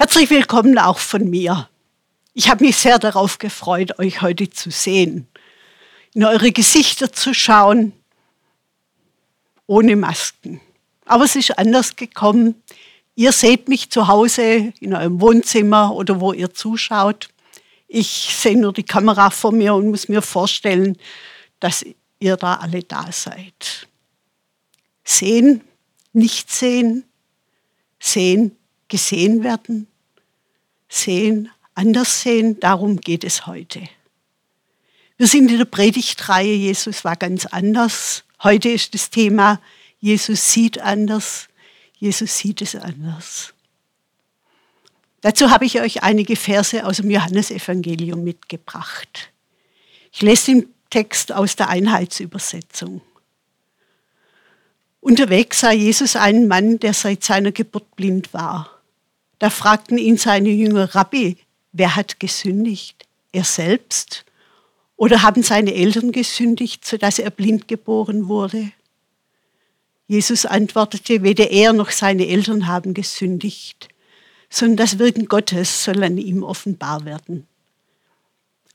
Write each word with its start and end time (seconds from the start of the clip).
Herzlich 0.00 0.30
willkommen 0.30 0.78
auch 0.78 1.00
von 1.00 1.28
mir. 1.28 1.68
Ich 2.32 2.48
habe 2.48 2.64
mich 2.64 2.76
sehr 2.76 3.00
darauf 3.00 3.38
gefreut, 3.38 3.98
euch 3.98 4.22
heute 4.22 4.48
zu 4.48 4.70
sehen, 4.70 5.26
in 6.14 6.22
eure 6.22 6.52
Gesichter 6.52 7.12
zu 7.12 7.34
schauen, 7.34 7.92
ohne 9.66 9.96
Masken. 9.96 10.60
Aber 11.04 11.24
es 11.24 11.34
ist 11.34 11.58
anders 11.58 11.96
gekommen. 11.96 12.62
Ihr 13.16 13.32
seht 13.32 13.68
mich 13.68 13.90
zu 13.90 14.06
Hause 14.06 14.72
in 14.78 14.94
eurem 14.94 15.20
Wohnzimmer 15.20 15.92
oder 15.92 16.20
wo 16.20 16.32
ihr 16.32 16.54
zuschaut. 16.54 17.30
Ich 17.88 18.36
sehe 18.38 18.56
nur 18.56 18.72
die 18.72 18.84
Kamera 18.84 19.30
vor 19.30 19.50
mir 19.50 19.74
und 19.74 19.88
muss 19.88 20.08
mir 20.08 20.22
vorstellen, 20.22 20.96
dass 21.58 21.84
ihr 22.20 22.36
da 22.36 22.54
alle 22.54 22.84
da 22.84 23.10
seid. 23.10 23.88
Sehen, 25.02 25.62
nicht 26.12 26.52
sehen, 26.52 27.02
sehen, 27.98 28.57
gesehen 28.88 29.44
werden, 29.44 29.86
sehen, 30.88 31.50
anders 31.74 32.22
sehen, 32.22 32.58
darum 32.60 33.00
geht 33.00 33.24
es 33.24 33.46
heute. 33.46 33.88
Wir 35.16 35.26
sind 35.26 35.50
in 35.50 35.58
der 35.58 35.64
Predigtreihe 35.64 36.54
Jesus 36.54 37.04
war 37.04 37.16
ganz 37.16 37.46
anders. 37.46 38.24
Heute 38.42 38.68
ist 38.68 38.94
das 38.94 39.10
Thema 39.10 39.60
Jesus 40.00 40.52
sieht 40.52 40.80
anders, 40.80 41.48
Jesus 41.98 42.38
sieht 42.38 42.62
es 42.62 42.76
anders. 42.76 43.52
Dazu 45.20 45.50
habe 45.50 45.64
ich 45.64 45.80
euch 45.80 46.04
einige 46.04 46.36
Verse 46.36 46.86
aus 46.86 46.98
dem 46.98 47.10
Johannesevangelium 47.10 48.22
mitgebracht. 48.22 49.30
Ich 50.12 50.22
lese 50.22 50.52
den 50.52 50.74
Text 50.90 51.32
aus 51.32 51.56
der 51.56 51.68
Einheitsübersetzung. 51.68 53.02
Unterwegs 55.00 55.60
sah 55.60 55.72
Jesus 55.72 56.14
einen 56.14 56.46
Mann, 56.46 56.78
der 56.78 56.94
seit 56.94 57.24
seiner 57.24 57.50
Geburt 57.50 57.96
blind 57.96 58.32
war. 58.32 58.77
Da 59.38 59.50
fragten 59.50 59.98
ihn 59.98 60.16
seine 60.16 60.50
Jünger, 60.50 60.94
Rabbi, 60.94 61.36
wer 61.72 61.96
hat 61.96 62.20
gesündigt? 62.20 63.06
Er 63.32 63.44
selbst? 63.44 64.24
Oder 64.96 65.22
haben 65.22 65.42
seine 65.42 65.74
Eltern 65.74 66.10
gesündigt, 66.10 66.84
sodass 66.84 67.18
er 67.18 67.30
blind 67.30 67.68
geboren 67.68 68.28
wurde? 68.28 68.72
Jesus 70.08 70.46
antwortete, 70.46 71.22
weder 71.22 71.50
er 71.50 71.72
noch 71.72 71.90
seine 71.90 72.26
Eltern 72.26 72.66
haben 72.66 72.94
gesündigt, 72.94 73.88
sondern 74.48 74.78
das 74.78 74.98
Wirken 74.98 75.26
Gottes 75.26 75.84
soll 75.84 76.02
an 76.02 76.16
ihm 76.16 76.42
offenbar 76.42 77.04
werden. 77.04 77.46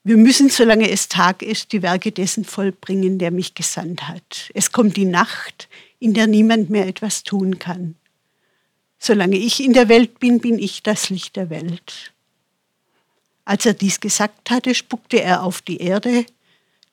Wir 0.05 0.17
müssen, 0.17 0.49
solange 0.49 0.89
es 0.89 1.07
Tag 1.07 1.41
ist, 1.41 1.71
die 1.71 1.81
Werke 1.81 2.11
dessen 2.11 2.45
vollbringen, 2.45 3.19
der 3.19 3.31
mich 3.31 3.55
gesandt 3.55 4.07
hat. 4.07 4.51
Es 4.53 4.71
kommt 4.71 4.95
die 4.95 5.05
Nacht, 5.05 5.69
in 5.99 6.13
der 6.13 6.27
niemand 6.27 6.69
mehr 6.69 6.87
etwas 6.87 7.23
tun 7.23 7.57
kann. 7.57 7.95
Solange 9.05 9.35
ich 9.35 9.61
in 9.61 9.73
der 9.73 9.89
Welt 9.89 10.21
bin, 10.21 10.39
bin 10.39 10.57
ich 10.57 10.81
das 10.81 11.09
Licht 11.09 11.35
der 11.35 11.49
Welt. 11.49 12.13
Als 13.43 13.65
er 13.65 13.73
dies 13.73 13.99
gesagt 13.99 14.49
hatte, 14.49 14.73
spuckte 14.73 15.21
er 15.21 15.43
auf 15.43 15.61
die 15.61 15.81
Erde, 15.81 16.25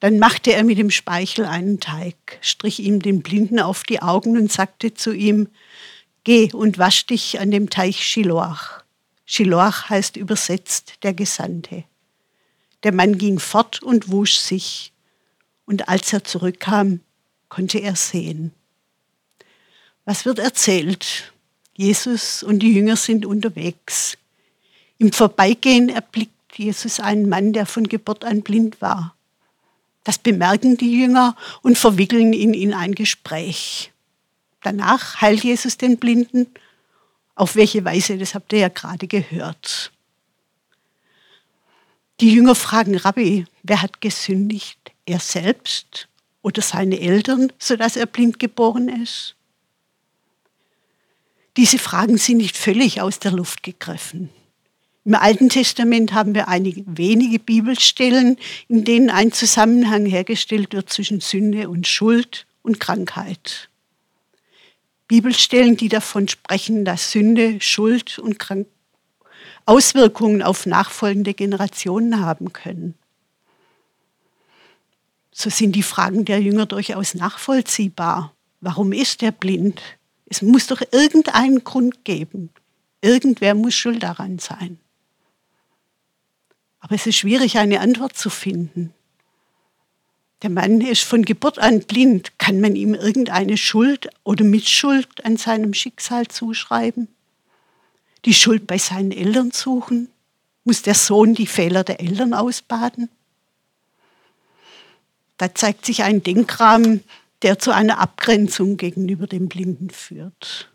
dann 0.01 0.19
machte 0.19 0.53
er 0.53 0.65
mit 0.65 0.77
dem 0.77 0.91
Speichel 0.91 1.45
einen 1.45 1.79
Teig, 1.79 2.17
strich 2.41 2.81
ihm 2.81 3.01
den 3.01 3.23
Blinden 3.23 3.61
auf 3.61 3.85
die 3.85 4.03
Augen 4.03 4.37
und 4.37 4.51
sagte 4.51 4.93
zu 4.93 5.13
ihm, 5.13 5.51
Geh 6.25 6.53
und 6.53 6.79
wasch 6.79 7.07
dich 7.07 7.39
an 7.39 7.53
dem 7.53 7.71
Teich 7.71 8.05
Shiloach. 8.05 8.83
Shiloach 9.25 9.89
heißt 9.89 10.17
übersetzt 10.17 11.05
der 11.05 11.15
Gesandte. 11.15 11.85
Der 12.83 12.93
Mann 12.93 13.19
ging 13.19 13.39
fort 13.39 13.85
und 13.85 14.11
wusch 14.11 14.35
sich, 14.35 14.93
und 15.65 15.89
als 15.89 16.13
er 16.13 16.25
zurückkam, 16.25 17.03
konnte 17.49 17.79
er 17.79 17.95
sehen. 17.95 18.51
Was 20.05 20.25
wird 20.25 20.41
erzählt? 20.41 21.33
Jesus 21.81 22.43
und 22.43 22.59
die 22.59 22.75
Jünger 22.75 22.95
sind 22.95 23.25
unterwegs. 23.25 24.19
Im 24.99 25.13
Vorbeigehen 25.13 25.89
erblickt 25.89 26.35
Jesus 26.55 27.01
einen 27.01 27.27
Mann, 27.27 27.55
der 27.55 27.65
von 27.65 27.89
Geburt 27.89 28.23
an 28.23 28.43
blind 28.43 28.83
war. 28.83 29.17
Das 30.05 30.19
bemerken 30.19 30.77
die 30.77 31.01
Jünger 31.01 31.37
und 31.63 31.79
verwickeln 31.79 32.35
ihn 32.35 32.53
in 32.53 32.75
ein 32.75 32.95
Gespräch. 32.95 33.93
Danach 34.63 35.23
heilt 35.23 35.43
Jesus 35.43 35.79
den 35.79 35.97
Blinden. 35.97 36.49
Auf 37.35 37.57
welche 37.57 37.83
Weise, 37.83 38.19
das 38.19 38.35
habt 38.35 38.53
ihr 38.53 38.59
ja 38.59 38.69
gerade 38.69 39.07
gehört. 39.07 39.91
Die 42.21 42.31
Jünger 42.31 42.57
fragen 42.57 42.99
Rabbi, 42.99 43.47
wer 43.63 43.81
hat 43.81 44.03
gesündigt? 44.03 44.93
Er 45.07 45.19
selbst 45.19 46.09
oder 46.43 46.61
seine 46.61 47.01
Eltern, 47.01 47.51
sodass 47.59 47.97
er 47.97 48.05
blind 48.05 48.39
geboren 48.39 48.91
ist? 48.91 49.35
Diese 51.57 51.79
Fragen 51.79 52.17
sind 52.17 52.39
nicht 52.39 52.57
völlig 52.57 53.01
aus 53.01 53.19
der 53.19 53.33
Luft 53.33 53.63
gegriffen. 53.63 54.31
Im 55.05 55.15
Alten 55.15 55.49
Testament 55.49 56.13
haben 56.13 56.35
wir 56.35 56.49
einige 56.49 56.85
wenige 56.87 57.39
Bibelstellen, 57.39 58.37
in 58.69 58.85
denen 58.85 59.11
ein 59.11 59.33
Zusammenhang 59.33 60.07
hergestellt 60.07 60.73
wird 60.73 60.91
zwischen 60.91 61.21
Sünde 61.21 61.69
und 61.69 61.87
Schuld 61.87 62.47
und 62.63 62.81
Krankheit. 62.81 63.71
Bibelstellen, 65.09 65.77
die 65.77 65.89
davon 65.89 66.29
sprechen, 66.29 66.85
dass 66.85 67.11
Sünde, 67.11 67.61
Schuld 67.61 68.19
und 68.19 68.39
Krank 68.39 68.69
Auswirkungen 69.67 70.43
auf 70.43 70.67
nachfolgende 70.67 71.35
Generationen 71.35 72.21
haben 72.21 72.53
können. 72.53 72.95
So 75.33 75.49
sind 75.49 75.77
die 75.77 75.83
Fragen 75.83 76.25
der 76.25 76.41
Jünger 76.41 76.67
durchaus 76.67 77.15
nachvollziehbar. 77.15 78.35
Warum 78.61 78.93
ist 78.93 79.23
er 79.23 79.33
blind? 79.33 79.81
Es 80.31 80.43
muss 80.43 80.69
doch 80.69 80.81
irgendeinen 80.93 81.65
Grund 81.65 82.05
geben. 82.05 82.51
Irgendwer 83.03 83.55
muss 83.55 83.75
schuld 83.75 84.03
daran 84.03 84.39
sein. 84.39 84.79
Aber 86.79 86.95
es 86.95 87.07
ist 87.07 87.17
schwierig, 87.17 87.59
eine 87.59 87.81
Antwort 87.81 88.17
zu 88.17 88.31
finden. 88.31 88.95
Der 90.43 90.51
Mann 90.51 90.81
ist 90.81 91.03
von 91.03 91.25
Geburt 91.25 91.59
an 91.59 91.81
blind. 91.81 92.39
Kann 92.39 92.61
man 92.61 92.77
ihm 92.77 92.95
irgendeine 92.95 93.57
Schuld 93.57 94.09
oder 94.25 94.45
Mitschuld 94.45 95.25
an 95.25 95.37
seinem 95.37 95.75
Schicksal 95.75 96.29
zuschreiben? 96.29 97.09
Die 98.25 98.33
Schuld 98.33 98.67
bei 98.67 98.79
seinen 98.79 99.11
Eltern 99.11 99.51
suchen? 99.51 100.09
Muss 100.65 100.83
der 100.83 100.95
Sohn 100.95 101.35
die 101.35 101.47
Fehler 101.47 101.83
der 101.83 102.01
Eltern 102.01 102.35
ausbaden? 102.35 103.11
Da 105.37 105.55
zeigt 105.55 105.87
sich 105.87 106.03
ein 106.05 106.23
Denkrahmen, 106.23 107.03
der 107.43 107.59
zu 107.59 107.73
einer 107.73 107.99
Abgrenzung 107.99 108.77
gegenüber 108.77 109.27
dem 109.27 109.49
Blinden 109.49 109.91
führt. 109.91 110.71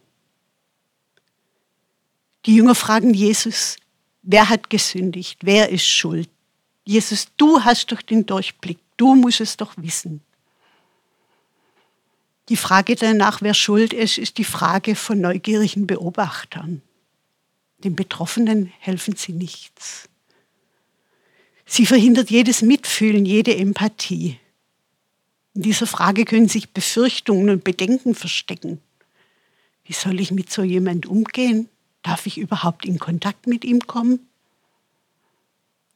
Die 2.45 2.55
Jünger 2.55 2.75
fragen 2.75 3.13
Jesus, 3.13 3.77
wer 4.21 4.49
hat 4.49 4.69
gesündigt, 4.69 5.39
wer 5.43 5.69
ist 5.69 5.87
schuld? 5.87 6.29
Jesus, 6.83 7.27
du 7.37 7.63
hast 7.63 7.91
doch 7.91 8.01
den 8.01 8.25
Durchblick, 8.25 8.77
du 8.97 9.15
musst 9.15 9.41
es 9.41 9.57
doch 9.57 9.73
wissen. 9.77 10.21
Die 12.49 12.57
Frage 12.57 12.95
danach, 12.95 13.41
wer 13.41 13.55
schuld 13.55 13.91
ist, 13.91 14.19
ist 14.19 14.37
die 14.37 14.43
Frage 14.43 14.95
von 14.95 15.19
neugierigen 15.19 15.87
Beobachtern. 15.87 16.83
Den 17.79 17.95
Betroffenen 17.95 18.71
helfen 18.79 19.15
sie 19.15 19.33
nichts. 19.33 20.07
Sie 21.65 21.87
verhindert 21.87 22.29
jedes 22.29 22.61
Mitfühlen, 22.61 23.25
jede 23.25 23.55
Empathie. 23.55 24.39
In 25.55 25.61
dieser 25.61 25.87
Frage 25.87 26.25
können 26.25 26.49
sich 26.49 26.71
Befürchtungen 26.71 27.49
und 27.49 27.63
Bedenken 27.63 28.13
verstecken. 28.13 28.81
Wie 29.85 29.93
soll 29.93 30.19
ich 30.19 30.31
mit 30.31 30.51
so 30.51 30.63
jemand 30.63 31.05
umgehen? 31.05 31.69
Darf 32.03 32.27
ich 32.27 32.37
überhaupt 32.37 32.85
in 32.85 32.99
Kontakt 32.99 33.47
mit 33.47 33.63
ihm 33.63 33.87
kommen? 33.87 34.27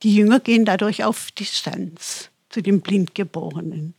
Die 0.01 0.15
Jünger 0.15 0.39
gehen 0.39 0.63
dadurch 0.63 1.03
auf 1.03 1.31
Distanz 1.31 2.29
zu 2.49 2.61
dem 2.61 2.79
Blindgeborenen. 2.79 3.95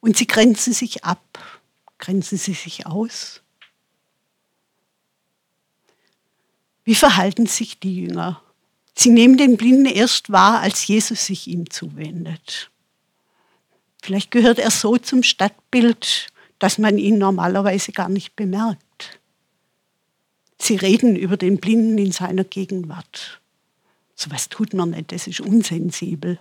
Und 0.00 0.16
sie 0.16 0.26
grenzen 0.26 0.72
sich 0.72 1.04
ab. 1.04 1.62
Grenzen 1.98 2.36
sie 2.36 2.54
sich 2.54 2.86
aus? 2.86 3.40
Wie 6.84 6.96
verhalten 6.96 7.46
sich 7.46 7.78
die 7.78 8.00
Jünger? 8.02 8.42
Sie 8.96 9.10
nehmen 9.10 9.36
den 9.36 9.56
Blinden 9.56 9.86
erst 9.86 10.30
wahr, 10.30 10.60
als 10.60 10.86
Jesus 10.88 11.26
sich 11.26 11.46
ihm 11.46 11.70
zuwendet. 11.70 12.70
Vielleicht 14.02 14.30
gehört 14.30 14.58
er 14.58 14.70
so 14.70 14.96
zum 14.96 15.22
Stadtbild, 15.22 16.28
dass 16.58 16.78
man 16.78 16.98
ihn 16.98 17.18
normalerweise 17.18 17.92
gar 17.92 18.08
nicht 18.08 18.36
bemerkt. 18.36 19.20
Sie 20.60 20.76
reden 20.76 21.16
über 21.16 21.36
den 21.36 21.58
Blinden 21.58 21.98
in 21.98 22.12
seiner 22.12 22.44
Gegenwart. 22.44 23.40
So 24.14 24.30
was 24.30 24.48
tut 24.48 24.74
man 24.74 24.90
nicht, 24.90 25.12
das 25.12 25.26
ist 25.26 25.40
unsensibel. 25.40 26.38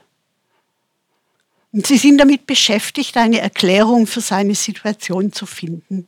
Und 1.71 1.85
sie 1.85 1.97
sind 1.97 2.17
damit 2.17 2.47
beschäftigt, 2.47 3.17
eine 3.17 3.39
Erklärung 3.39 4.07
für 4.07 4.21
seine 4.21 4.55
Situation 4.55 5.31
zu 5.31 5.45
finden. 5.45 6.07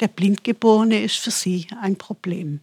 Der 0.00 0.08
Blindgeborene 0.08 1.02
ist 1.02 1.16
für 1.16 1.30
sie 1.30 1.66
ein 1.82 1.96
Problem. 1.96 2.60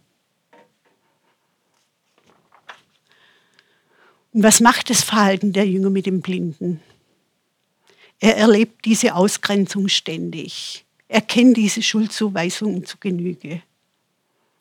Und 4.32 4.42
was 4.42 4.60
macht 4.60 4.90
das 4.90 5.02
Verhalten 5.02 5.52
der 5.52 5.66
Jünger 5.66 5.90
mit 5.90 6.06
dem 6.06 6.20
Blinden? 6.20 6.80
Er 8.20 8.36
erlebt 8.36 8.84
diese 8.84 9.14
Ausgrenzung 9.14 9.88
ständig. 9.88 10.84
Er 11.08 11.20
kennt 11.20 11.56
diese 11.56 11.82
Schuldzuweisungen 11.82 12.84
zu 12.84 12.98
Genüge. 12.98 13.62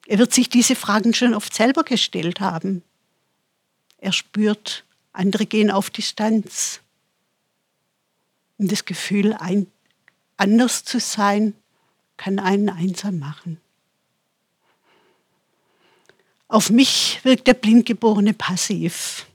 Er 0.05 0.19
wird 0.19 0.33
sich 0.33 0.47
diese 0.47 0.75
Fragen 0.75 1.13
schon 1.13 1.33
oft 1.33 1.53
selber 1.53 1.83
gestellt 1.83 2.39
haben. 2.39 2.83
Er 3.97 4.13
spürt, 4.13 4.85
andere 5.11 5.45
gehen 5.45 5.71
auf 5.71 5.89
Distanz. 5.89 6.79
Und 8.57 8.71
das 8.71 8.85
Gefühl, 8.85 9.33
ein, 9.33 9.67
anders 10.37 10.83
zu 10.83 10.99
sein, 10.99 11.53
kann 12.15 12.39
einen 12.39 12.69
einsam 12.69 13.19
machen. 13.19 13.59
Auf 16.47 16.69
mich 16.69 17.19
wirkt 17.23 17.47
der 17.47 17.53
Blindgeborene 17.55 18.33
passiv. 18.33 19.25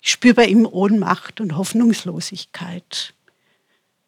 Ich 0.00 0.10
spüre 0.12 0.34
bei 0.34 0.46
ihm 0.46 0.66
Ohnmacht 0.66 1.40
und 1.40 1.56
Hoffnungslosigkeit. 1.56 3.12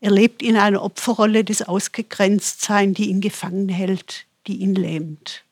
Er 0.00 0.10
lebt 0.10 0.42
in 0.42 0.56
einer 0.56 0.82
Opferrolle 0.82 1.44
des 1.44 1.62
Ausgegrenztseins, 1.62 2.96
die 2.96 3.08
ihn 3.08 3.20
gefangen 3.20 3.68
hält, 3.68 4.26
die 4.46 4.58
ihn 4.58 4.74
lähmt. 4.74 5.44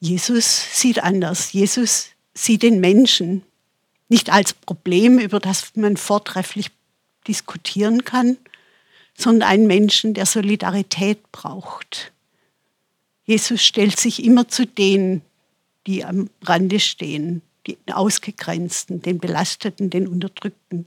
Jesus 0.00 0.80
sieht 0.80 1.02
anders. 1.02 1.52
Jesus 1.52 2.08
sieht 2.34 2.62
den 2.62 2.80
Menschen 2.80 3.42
nicht 4.08 4.30
als 4.30 4.54
Problem, 4.54 5.18
über 5.18 5.40
das 5.40 5.76
man 5.76 5.96
vortrefflich 5.96 6.70
diskutieren 7.26 8.04
kann, 8.04 8.38
sondern 9.16 9.48
einen 9.48 9.66
Menschen, 9.66 10.14
der 10.14 10.26
Solidarität 10.26 11.30
braucht. 11.32 12.12
Jesus 13.24 13.62
stellt 13.62 13.98
sich 13.98 14.24
immer 14.24 14.48
zu 14.48 14.66
denen, 14.66 15.22
die 15.86 16.04
am 16.04 16.30
Rande 16.42 16.80
stehen, 16.80 17.42
den 17.76 17.94
Ausgegrenzten, 17.94 19.02
den 19.02 19.18
Belasteten, 19.18 19.90
den 19.90 20.08
Unterdrückten. 20.08 20.86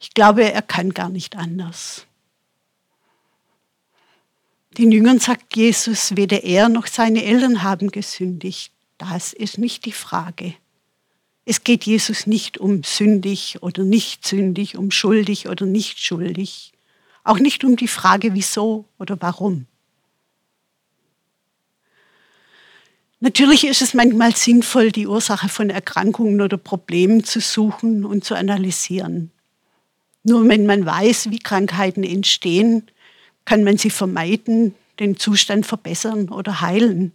Ich 0.00 0.14
glaube, 0.14 0.50
er 0.50 0.62
kann 0.62 0.94
gar 0.94 1.08
nicht 1.08 1.36
anders. 1.36 2.06
Den 4.76 4.92
Jüngern 4.92 5.18
sagt 5.18 5.56
Jesus, 5.56 6.16
weder 6.16 6.44
er 6.44 6.68
noch 6.68 6.86
seine 6.86 7.24
Eltern 7.24 7.62
haben 7.62 7.90
gesündigt. 7.90 8.72
Das 8.96 9.32
ist 9.32 9.58
nicht 9.58 9.84
die 9.86 9.92
Frage. 9.92 10.54
Es 11.44 11.64
geht 11.64 11.84
Jesus 11.84 12.26
nicht 12.26 12.58
um 12.58 12.84
sündig 12.84 13.62
oder 13.62 13.82
nicht 13.82 14.26
sündig, 14.26 14.76
um 14.76 14.90
schuldig 14.90 15.48
oder 15.48 15.66
nicht 15.66 15.98
schuldig. 15.98 16.72
Auch 17.24 17.38
nicht 17.38 17.64
um 17.64 17.76
die 17.76 17.88
Frage, 17.88 18.34
wieso 18.34 18.84
oder 18.98 19.16
warum. 19.20 19.66
Natürlich 23.20 23.66
ist 23.66 23.82
es 23.82 23.94
manchmal 23.94 24.34
sinnvoll, 24.36 24.92
die 24.92 25.08
Ursache 25.08 25.48
von 25.48 25.70
Erkrankungen 25.70 26.40
oder 26.40 26.56
Problemen 26.56 27.24
zu 27.24 27.40
suchen 27.40 28.04
und 28.04 28.24
zu 28.24 28.36
analysieren. 28.36 29.32
Nur 30.22 30.48
wenn 30.48 30.66
man 30.66 30.86
weiß, 30.86 31.30
wie 31.30 31.40
Krankheiten 31.40 32.04
entstehen, 32.04 32.88
kann 33.44 33.64
man 33.64 33.76
sie 33.76 33.90
vermeiden, 33.90 34.74
den 35.00 35.16
Zustand 35.16 35.66
verbessern 35.66 36.28
oder 36.28 36.60
heilen. 36.60 37.12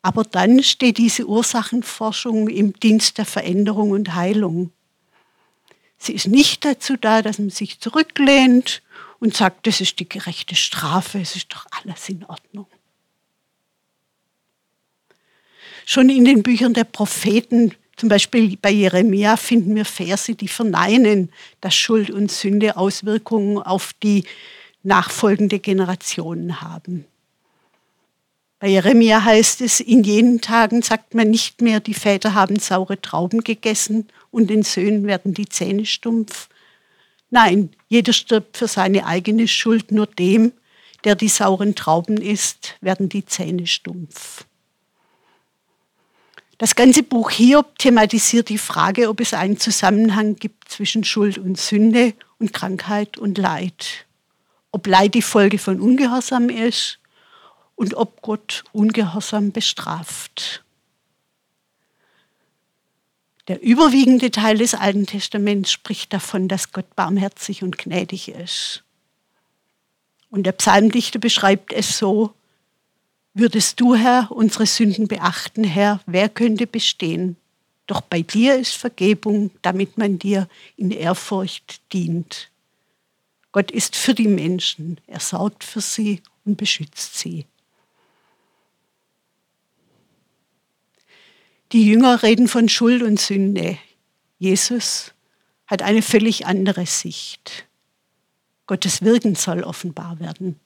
Aber 0.00 0.24
dann 0.24 0.64
steht 0.64 0.98
diese 0.98 1.26
Ursachenforschung 1.26 2.48
im 2.48 2.72
Dienst 2.72 3.18
der 3.18 3.26
Veränderung 3.26 3.92
und 3.92 4.14
Heilung. 4.14 4.72
Sie 5.96 6.12
ist 6.12 6.26
nicht 6.26 6.64
dazu 6.64 6.96
da, 6.96 7.22
dass 7.22 7.38
man 7.38 7.50
sich 7.50 7.78
zurücklehnt 7.78 8.82
und 9.20 9.36
sagt, 9.36 9.68
das 9.68 9.80
ist 9.80 10.00
die 10.00 10.08
gerechte 10.08 10.56
Strafe, 10.56 11.20
es 11.20 11.36
ist 11.36 11.52
doch 11.52 11.66
alles 11.70 12.08
in 12.08 12.24
Ordnung. 12.24 12.66
Schon 15.84 16.08
in 16.08 16.24
den 16.24 16.42
Büchern 16.42 16.74
der 16.74 16.84
Propheten, 16.84 17.74
zum 17.96 18.08
Beispiel 18.08 18.56
bei 18.60 18.70
Jeremia, 18.70 19.36
finden 19.36 19.74
wir 19.74 19.84
Verse, 19.84 20.34
die 20.34 20.48
verneinen, 20.48 21.30
dass 21.60 21.74
Schuld 21.74 22.10
und 22.10 22.30
Sünde 22.30 22.76
Auswirkungen 22.76 23.58
auf 23.58 23.92
die 24.02 24.24
nachfolgende 24.82 25.58
Generationen 25.58 26.60
haben. 26.60 27.06
Bei 28.58 28.68
Jeremia 28.68 29.24
heißt 29.24 29.60
es, 29.60 29.80
in 29.80 30.04
jenen 30.04 30.40
Tagen 30.40 30.82
sagt 30.82 31.14
man 31.14 31.30
nicht 31.30 31.60
mehr, 31.62 31.80
die 31.80 31.94
Väter 31.94 32.34
haben 32.34 32.60
saure 32.60 33.00
Trauben 33.00 33.42
gegessen 33.42 34.06
und 34.30 34.50
den 34.50 34.62
Söhnen 34.62 35.04
werden 35.06 35.34
die 35.34 35.48
Zähne 35.48 35.84
stumpf. 35.84 36.48
Nein, 37.30 37.70
jeder 37.88 38.12
stirbt 38.12 38.56
für 38.56 38.68
seine 38.68 39.06
eigene 39.06 39.48
Schuld, 39.48 39.90
nur 39.90 40.06
dem, 40.06 40.52
der 41.02 41.16
die 41.16 41.28
sauren 41.28 41.74
Trauben 41.74 42.18
isst, 42.18 42.76
werden 42.80 43.08
die 43.08 43.24
Zähne 43.26 43.66
stumpf. 43.66 44.44
Das 46.62 46.76
ganze 46.76 47.02
Buch 47.02 47.32
Hiob 47.32 47.76
thematisiert 47.76 48.48
die 48.48 48.56
Frage, 48.56 49.08
ob 49.08 49.18
es 49.18 49.34
einen 49.34 49.58
Zusammenhang 49.58 50.36
gibt 50.36 50.68
zwischen 50.68 51.02
Schuld 51.02 51.36
und 51.36 51.58
Sünde 51.58 52.14
und 52.38 52.52
Krankheit 52.52 53.18
und 53.18 53.36
Leid 53.36 54.06
ob 54.72 54.86
Leid 54.86 55.14
die 55.14 55.22
Folge 55.22 55.58
von 55.58 55.80
Ungehorsam 55.80 56.48
ist 56.48 56.98
und 57.76 57.94
ob 57.94 58.22
Gott 58.22 58.64
Ungehorsam 58.72 59.52
bestraft. 59.52 60.64
Der 63.48 63.62
überwiegende 63.62 64.30
Teil 64.30 64.58
des 64.58 64.74
Alten 64.74 65.06
Testaments 65.06 65.70
spricht 65.70 66.12
davon, 66.12 66.48
dass 66.48 66.72
Gott 66.72 66.96
barmherzig 66.96 67.62
und 67.62 67.76
gnädig 67.76 68.28
ist. 68.28 68.84
Und 70.30 70.44
der 70.44 70.52
Psalmdichter 70.52 71.18
beschreibt 71.18 71.72
es 71.72 71.98
so, 71.98 72.32
würdest 73.34 73.80
du, 73.80 73.94
Herr, 73.94 74.30
unsere 74.30 74.66
Sünden 74.66 75.08
beachten, 75.08 75.64
Herr, 75.64 76.00
wer 76.06 76.28
könnte 76.28 76.66
bestehen? 76.66 77.36
Doch 77.86 78.00
bei 78.00 78.22
dir 78.22 78.56
ist 78.56 78.74
Vergebung, 78.74 79.50
damit 79.62 79.98
man 79.98 80.18
dir 80.18 80.48
in 80.76 80.90
Ehrfurcht 80.90 81.80
dient. 81.92 82.50
Gott 83.50 83.70
ist 83.70 83.96
für 83.96 84.14
die 84.14 84.28
Menschen. 84.28 84.98
Er 85.06 85.20
sorgt 85.20 85.62
für 85.64 85.80
sie 85.80 86.22
und 86.44 86.56
beschützt 86.56 87.18
sie. 87.18 87.46
Die 91.72 91.86
Jünger 91.86 92.22
reden 92.22 92.48
von 92.48 92.68
Schuld 92.68 93.02
und 93.02 93.18
Sünde. 93.20 93.78
Jesus 94.38 95.12
hat 95.66 95.82
eine 95.82 96.02
völlig 96.02 96.46
andere 96.46 96.86
Sicht. 96.86 97.66
Gottes 98.66 99.02
Wirken 99.02 99.34
soll 99.34 99.62
offenbar 99.62 100.20
werden. 100.20 100.60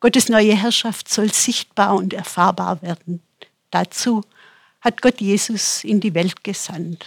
Gottes 0.00 0.28
neue 0.28 0.56
Herrschaft 0.56 1.08
soll 1.08 1.32
sichtbar 1.32 1.94
und 1.94 2.12
erfahrbar 2.12 2.82
werden. 2.82 3.22
Dazu 3.70 4.22
hat 4.80 5.02
Gott 5.02 5.20
Jesus 5.20 5.84
in 5.84 6.00
die 6.00 6.14
Welt 6.14 6.42
gesandt. 6.42 7.04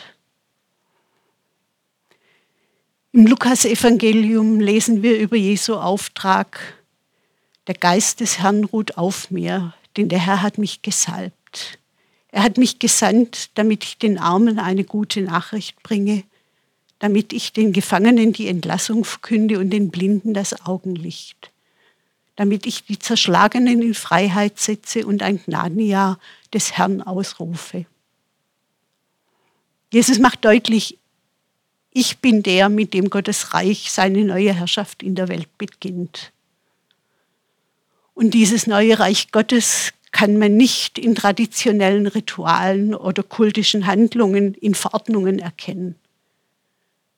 Im 3.12 3.28
Lukas-Evangelium 3.28 4.60
lesen 4.60 5.04
wir 5.04 5.20
über 5.20 5.36
Jesu 5.36 5.76
Auftrag, 5.76 6.60
der 7.68 7.76
Geist 7.76 8.20
des 8.20 8.40
Herrn 8.40 8.66
ruht 8.66 8.98
auf 8.98 9.32
mir, 9.32 9.74
denn 9.96 10.10
der 10.10 10.20
Herr 10.20 10.42
hat 10.42 10.58
mich 10.58 10.82
gesalbt. 10.82 11.80
Er 12.30 12.44
hat 12.44 12.58
mich 12.58 12.80
gesandt, 12.80 13.52
damit 13.54 13.84
ich 13.84 13.98
den 14.00 14.18
Armen 14.18 14.60
eine 14.60 14.84
gute 14.84 15.22
Nachricht 15.22 15.82
bringe, 15.84 16.24
damit 17.00 17.32
ich 17.32 17.54
den 17.54 17.72
Gefangenen 17.72 18.34
die 18.34 18.48
Entlassung 18.48 19.06
verkünde 19.06 19.60
und 19.60 19.70
den 19.70 19.92
Blinden 19.92 20.34
das 20.34 20.66
Augenlicht, 20.66 21.53
damit 22.36 22.66
ich 22.66 22.86
die 22.86 23.00
Zerschlagenen 23.00 23.82
in 23.82 23.94
Freiheit 23.94 24.60
setze 24.60 25.06
und 25.06 25.22
ein 25.22 25.42
Gnadenjahr 25.44 26.20
des 26.54 26.74
Herrn 26.74 27.02
ausrufe. 27.02 27.86
Jesus 29.92 30.18
macht 30.18 30.44
deutlich, 30.44 30.98
ich 31.92 32.18
bin 32.18 32.42
der, 32.42 32.70
mit 32.70 32.96
dem 32.96 33.12
Gottes 33.12 33.54
Reich 33.54 33.92
seine 33.92 34.24
neue 34.26 34.54
Herrschaft 34.54 35.04
in 35.04 35.14
der 35.14 35.28
Welt 35.28 35.56
beginnt. 35.60 36.32
Und 38.16 38.34
dieses 38.34 38.66
neue 38.66 38.98
Reich 38.98 39.32
Gottes 39.32 39.94
kann 40.12 40.38
man 40.38 40.58
nicht 40.58 40.98
in 40.98 41.14
traditionellen 41.16 42.08
Ritualen 42.08 42.96
oder 42.96 43.22
kultischen 43.22 43.86
Handlungen, 43.86 44.56
in 44.56 44.74
Verordnungen 44.76 45.40
erkennen. 45.40 45.96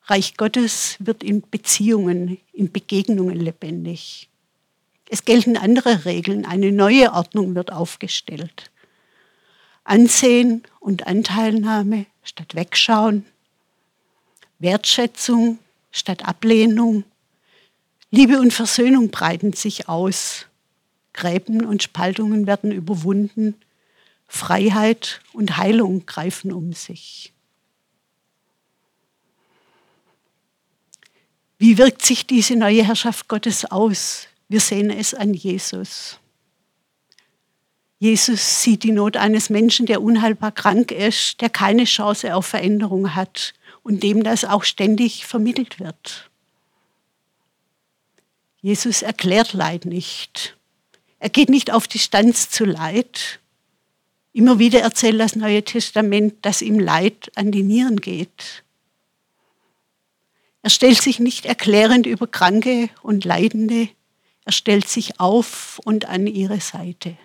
Reich 0.03 0.37
Gottes 0.37 0.97
wird 0.99 1.23
in 1.23 1.41
Beziehungen, 1.41 2.37
in 2.53 2.71
Begegnungen 2.71 3.39
lebendig. 3.39 4.29
Es 5.09 5.25
gelten 5.25 5.57
andere 5.57 6.05
Regeln, 6.05 6.45
eine 6.45 6.71
neue 6.71 7.13
Ordnung 7.13 7.55
wird 7.55 7.71
aufgestellt. 7.71 8.71
Ansehen 9.83 10.63
und 10.79 11.05
Anteilnahme 11.05 12.07
statt 12.23 12.55
Wegschauen, 12.55 13.25
Wertschätzung 14.57 15.59
statt 15.91 16.25
Ablehnung. 16.25 17.03
Liebe 18.09 18.39
und 18.39 18.51
Versöhnung 18.51 19.11
breiten 19.11 19.53
sich 19.53 19.87
aus. 19.87 20.47
Gräben 21.13 21.65
und 21.65 21.83
Spaltungen 21.83 22.47
werden 22.47 22.71
überwunden. 22.71 23.55
Freiheit 24.27 25.21
und 25.33 25.57
Heilung 25.57 26.05
greifen 26.05 26.51
um 26.51 26.73
sich. 26.73 27.31
Wie 31.57 31.77
wirkt 31.77 32.03
sich 32.03 32.25
diese 32.25 32.55
neue 32.55 32.83
Herrschaft 32.83 33.27
Gottes 33.27 33.65
aus? 33.65 34.27
Wir 34.47 34.59
sehen 34.59 34.89
es 34.89 35.13
an 35.13 35.33
Jesus. 35.33 36.19
Jesus 37.97 38.61
sieht 38.61 38.83
die 38.83 38.91
Not 38.91 39.17
eines 39.17 39.49
Menschen, 39.49 39.85
der 39.85 40.01
unheilbar 40.01 40.51
krank 40.51 40.91
ist, 40.91 41.41
der 41.41 41.49
keine 41.49 41.85
Chance 41.85 42.35
auf 42.35 42.45
Veränderung 42.45 43.15
hat 43.15 43.53
und 43.83 44.03
dem 44.03 44.23
das 44.23 44.45
auch 44.45 44.63
ständig 44.63 45.25
vermittelt 45.25 45.79
wird. 45.79 46.29
Jesus 48.61 49.01
erklärt 49.01 49.53
Leid 49.53 49.85
nicht. 49.85 50.57
Er 51.19 51.29
geht 51.29 51.49
nicht 51.49 51.71
auf 51.71 51.87
Distanz 51.87 52.49
zu 52.49 52.65
Leid. 52.65 53.39
Immer 54.33 54.59
wieder 54.59 54.81
erzählt 54.81 55.19
das 55.19 55.35
Neue 55.35 55.63
Testament, 55.63 56.45
dass 56.45 56.61
ihm 56.61 56.79
Leid 56.79 57.31
an 57.35 57.51
die 57.51 57.63
Nieren 57.63 58.01
geht. 58.01 58.63
Er 60.61 60.69
stellt 60.69 61.01
sich 61.01 61.19
nicht 61.19 61.45
erklärend 61.45 62.05
über 62.05 62.27
Kranke 62.27 62.89
und 63.01 63.23
Leidende, 63.23 63.87
er 64.45 64.51
stellt 64.51 64.87
sich 64.87 65.19
auf 65.19 65.79
und 65.83 66.05
an 66.05 66.27
ihre 66.27 66.61
Seite. 66.61 67.17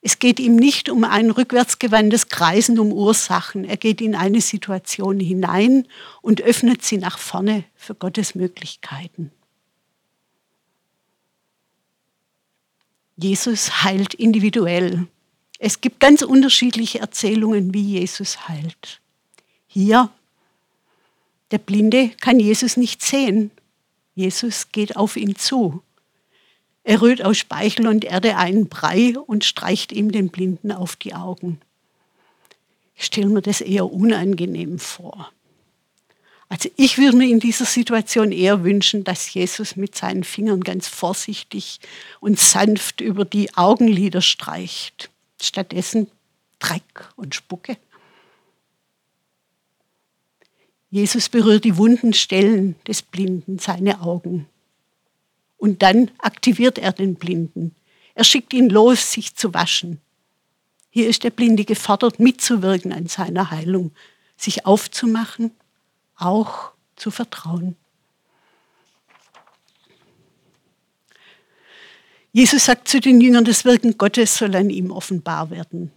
Es 0.00 0.18
geht 0.18 0.40
ihm 0.40 0.56
nicht 0.56 0.88
um 0.88 1.04
ein 1.04 1.30
rückwärtsgewandtes 1.30 2.28
Kreisen 2.28 2.78
um 2.78 2.92
Ursachen. 2.92 3.64
Er 3.64 3.76
geht 3.76 4.00
in 4.00 4.14
eine 4.14 4.40
Situation 4.40 5.20
hinein 5.20 5.86
und 6.22 6.40
öffnet 6.40 6.82
sie 6.82 6.96
nach 6.98 7.18
vorne 7.18 7.64
für 7.74 7.94
Gottes 7.94 8.34
Möglichkeiten. 8.34 9.32
Jesus 13.16 13.82
heilt 13.82 14.14
individuell. 14.14 15.08
Es 15.58 15.80
gibt 15.80 15.98
ganz 15.98 16.22
unterschiedliche 16.22 17.00
Erzählungen, 17.00 17.74
wie 17.74 17.82
Jesus 17.82 18.48
heilt. 18.48 19.00
Hier, 19.66 20.10
der 21.50 21.58
Blinde 21.58 22.10
kann 22.20 22.38
Jesus 22.38 22.76
nicht 22.76 23.02
sehen. 23.02 23.50
Jesus 24.18 24.72
geht 24.72 24.96
auf 24.96 25.16
ihn 25.16 25.36
zu. 25.36 25.80
Er 26.82 27.00
rührt 27.00 27.24
aus 27.24 27.38
Speichel 27.38 27.86
und 27.86 28.04
Erde 28.04 28.36
einen 28.36 28.68
Brei 28.68 29.14
und 29.16 29.44
streicht 29.44 29.92
ihm 29.92 30.10
den 30.10 30.30
Blinden 30.30 30.72
auf 30.72 30.96
die 30.96 31.14
Augen. 31.14 31.60
Ich 32.96 33.04
stelle 33.04 33.28
mir 33.28 33.42
das 33.42 33.60
eher 33.60 33.92
unangenehm 33.92 34.80
vor. 34.80 35.30
Also 36.48 36.68
ich 36.74 36.98
würde 36.98 37.16
mir 37.16 37.28
in 37.28 37.38
dieser 37.38 37.64
Situation 37.64 38.32
eher 38.32 38.64
wünschen, 38.64 39.04
dass 39.04 39.32
Jesus 39.32 39.76
mit 39.76 39.94
seinen 39.94 40.24
Fingern 40.24 40.64
ganz 40.64 40.88
vorsichtig 40.88 41.78
und 42.18 42.40
sanft 42.40 43.00
über 43.00 43.24
die 43.24 43.54
Augenlider 43.54 44.20
streicht. 44.20 45.10
Stattdessen 45.40 46.08
Dreck 46.58 47.08
und 47.14 47.36
Spucke. 47.36 47.76
Jesus 50.90 51.28
berührt 51.28 51.64
die 51.64 51.76
wunden 51.76 52.12
Stellen 52.14 52.76
des 52.86 53.02
Blinden, 53.02 53.58
seine 53.58 54.00
Augen. 54.00 54.46
Und 55.58 55.82
dann 55.82 56.10
aktiviert 56.18 56.78
er 56.78 56.92
den 56.92 57.16
Blinden. 57.16 57.74
Er 58.14 58.24
schickt 58.24 58.52
ihn 58.54 58.70
los, 58.70 59.12
sich 59.12 59.34
zu 59.34 59.52
waschen. 59.52 60.00
Hier 60.90 61.08
ist 61.08 61.24
der 61.24 61.30
Blinde 61.30 61.64
gefordert, 61.64 62.18
mitzuwirken 62.18 62.92
an 62.92 63.06
seiner 63.06 63.50
Heilung, 63.50 63.92
sich 64.36 64.64
aufzumachen, 64.64 65.50
auch 66.16 66.72
zu 66.96 67.10
vertrauen. 67.10 67.76
Jesus 72.32 72.66
sagt 72.66 72.88
zu 72.88 73.00
den 73.00 73.20
Jüngern, 73.20 73.44
das 73.44 73.64
Wirken 73.64 73.98
Gottes 73.98 74.36
soll 74.36 74.54
an 74.54 74.70
ihm 74.70 74.90
offenbar 74.90 75.50
werden. 75.50 75.92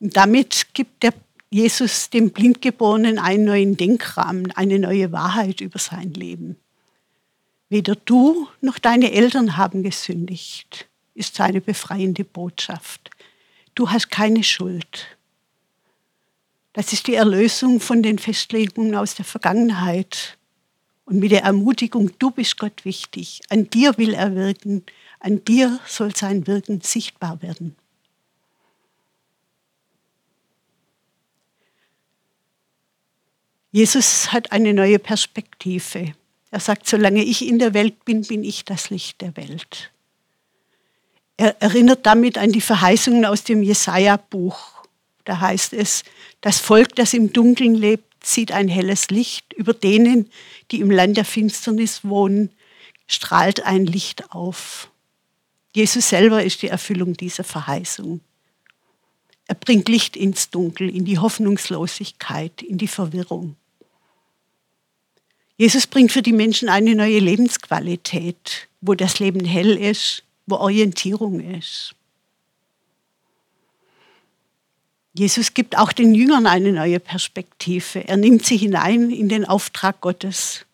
Und 0.00 0.16
damit 0.16 0.66
gibt 0.74 1.02
der 1.02 1.12
Jesus 1.50 2.10
dem 2.10 2.30
Blindgeborenen 2.30 3.18
einen 3.18 3.44
neuen 3.44 3.76
Denkrahmen, 3.76 4.52
eine 4.52 4.78
neue 4.78 5.12
Wahrheit 5.12 5.60
über 5.60 5.78
sein 5.78 6.12
Leben. 6.12 6.56
Weder 7.70 7.96
du 7.96 8.48
noch 8.60 8.78
deine 8.78 9.12
Eltern 9.12 9.56
haben 9.56 9.82
gesündigt, 9.82 10.88
ist 11.14 11.34
seine 11.34 11.60
befreiende 11.60 12.24
Botschaft. 12.24 13.10
Du 13.74 13.90
hast 13.90 14.10
keine 14.10 14.42
Schuld. 14.42 15.18
Das 16.72 16.92
ist 16.92 17.06
die 17.06 17.14
Erlösung 17.14 17.80
von 17.80 18.02
den 18.02 18.18
Festlegungen 18.18 18.94
aus 18.94 19.14
der 19.14 19.24
Vergangenheit. 19.24 20.38
Und 21.04 21.18
mit 21.18 21.32
der 21.32 21.42
Ermutigung, 21.42 22.10
du 22.18 22.30
bist 22.30 22.58
Gott 22.58 22.84
wichtig, 22.84 23.40
an 23.48 23.70
dir 23.70 23.96
will 23.96 24.12
er 24.12 24.34
wirken, 24.34 24.84
an 25.20 25.42
dir 25.44 25.80
soll 25.86 26.14
sein 26.14 26.46
Wirken 26.46 26.82
sichtbar 26.82 27.40
werden. 27.40 27.76
Jesus 33.70 34.32
hat 34.32 34.52
eine 34.52 34.72
neue 34.72 34.98
Perspektive. 34.98 36.14
Er 36.50 36.60
sagt, 36.60 36.88
solange 36.88 37.22
ich 37.22 37.46
in 37.46 37.58
der 37.58 37.74
Welt 37.74 38.04
bin, 38.04 38.22
bin 38.22 38.42
ich 38.42 38.64
das 38.64 38.90
Licht 38.90 39.20
der 39.20 39.36
Welt. 39.36 39.90
Er 41.36 41.60
erinnert 41.62 42.06
damit 42.06 42.38
an 42.38 42.52
die 42.52 42.60
Verheißungen 42.60 43.24
aus 43.24 43.44
dem 43.44 43.62
Jesaja-Buch. 43.62 44.58
Da 45.24 45.40
heißt 45.40 45.74
es, 45.74 46.04
das 46.40 46.58
Volk, 46.58 46.96
das 46.96 47.12
im 47.12 47.32
Dunkeln 47.32 47.74
lebt, 47.74 48.24
sieht 48.24 48.50
ein 48.50 48.68
helles 48.68 49.10
Licht. 49.10 49.52
Über 49.52 49.74
denen, 49.74 50.30
die 50.70 50.80
im 50.80 50.90
Land 50.90 51.16
der 51.16 51.24
Finsternis 51.24 52.00
wohnen, 52.02 52.50
strahlt 53.06 53.64
ein 53.64 53.86
Licht 53.86 54.32
auf. 54.32 54.90
Jesus 55.74 56.08
selber 56.08 56.42
ist 56.42 56.62
die 56.62 56.68
Erfüllung 56.68 57.14
dieser 57.14 57.44
Verheißung. 57.44 58.20
Er 59.48 59.54
bringt 59.54 59.88
Licht 59.88 60.16
ins 60.16 60.50
Dunkel, 60.50 60.94
in 60.94 61.04
die 61.06 61.18
Hoffnungslosigkeit, 61.18 62.62
in 62.62 62.78
die 62.78 62.86
Verwirrung. 62.86 63.56
Jesus 65.56 65.86
bringt 65.86 66.12
für 66.12 66.22
die 66.22 66.34
Menschen 66.34 66.68
eine 66.68 66.94
neue 66.94 67.18
Lebensqualität, 67.18 68.68
wo 68.80 68.94
das 68.94 69.18
Leben 69.18 69.44
hell 69.44 69.76
ist, 69.76 70.22
wo 70.46 70.56
Orientierung 70.56 71.40
ist. 71.40 71.94
Jesus 75.14 75.54
gibt 75.54 75.76
auch 75.76 75.92
den 75.92 76.14
Jüngern 76.14 76.46
eine 76.46 76.70
neue 76.70 77.00
Perspektive. 77.00 78.06
Er 78.06 78.16
nimmt 78.16 78.44
sie 78.44 78.56
hinein 78.56 79.10
in 79.10 79.28
den 79.28 79.46
Auftrag 79.46 80.00
Gottes. 80.00 80.64